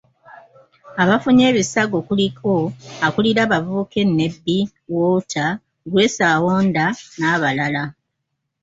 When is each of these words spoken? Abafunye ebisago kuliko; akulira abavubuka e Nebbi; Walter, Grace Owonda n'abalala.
Abafunye 1.03 1.43
ebisago 1.51 1.97
kuliko; 2.07 2.51
akulira 3.07 3.39
abavubuka 3.45 3.95
e 4.03 4.05
Nebbi; 4.17 4.57
Walter, 4.93 5.51
Grace 5.91 6.21
Owonda 6.37 6.85
n'abalala. 7.19 7.83